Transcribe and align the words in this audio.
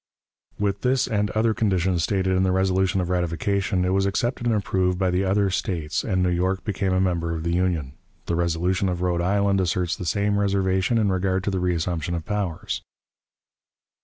With 0.57 0.81
this 0.81 1.05
and 1.05 1.29
other 1.29 1.53
conditions 1.53 2.01
stated 2.01 2.35
in 2.35 2.41
the 2.41 2.51
resolution 2.51 3.01
of 3.01 3.11
ratification, 3.11 3.85
it 3.85 3.93
was 3.93 4.07
accepted 4.07 4.47
and 4.47 4.55
approved 4.55 4.97
by 4.97 5.11
the 5.11 5.23
other 5.23 5.51
States, 5.51 6.03
and 6.03 6.23
New 6.23 6.31
York 6.31 6.63
became 6.63 6.91
a 6.91 6.99
member 6.99 7.35
of 7.35 7.43
the 7.43 7.53
Union. 7.53 7.91
The 8.25 8.35
resolution 8.35 8.89
of 8.89 9.03
Rhode 9.03 9.21
Island 9.21 9.61
asserts 9.61 9.95
the 9.95 10.07
same 10.07 10.39
reservation 10.39 10.97
in 10.97 11.11
regard 11.11 11.43
to 11.43 11.51
the 11.51 11.59
reassumption 11.61 12.15
of 12.15 12.25
powers. 12.25 12.81